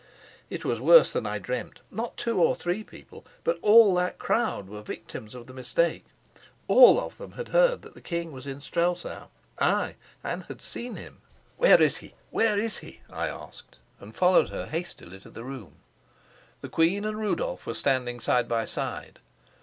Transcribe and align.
It 0.49 0.65
was 0.65 0.81
worse 0.81 1.13
than 1.13 1.27
I 1.27 1.37
dreamt: 1.37 1.81
not 1.91 2.17
two 2.17 2.41
or 2.41 2.55
three 2.55 2.83
people, 2.83 3.23
but 3.43 3.59
all 3.61 3.93
that 3.93 4.17
crowd 4.17 4.67
were 4.67 4.81
victims 4.81 5.35
of 5.35 5.45
the 5.45 5.53
mistake; 5.53 6.05
all 6.67 6.99
of 6.99 7.19
them 7.19 7.33
had 7.33 7.49
heard 7.49 7.83
that 7.83 7.93
the 7.93 8.01
king 8.01 8.31
was 8.31 8.47
in 8.47 8.61
Strelsau 8.61 9.27
ay, 9.59 9.93
and 10.23 10.45
had 10.45 10.59
seen 10.59 10.95
him. 10.95 11.21
"Where 11.57 11.79
is 11.79 11.97
he? 11.97 12.15
Where 12.31 12.57
is 12.57 12.79
he?" 12.79 13.01
I 13.11 13.27
asked, 13.27 13.77
and 13.99 14.15
followed 14.15 14.49
her 14.49 14.65
hastily 14.65 15.19
to 15.19 15.29
the 15.29 15.43
room. 15.43 15.75
The 16.61 16.69
queen 16.69 17.05
and 17.05 17.19
Rudolf 17.19 17.67
were 17.67 17.75
standing 17.75 18.19
side 18.19 18.47
by 18.47 18.65
side. 18.65 19.19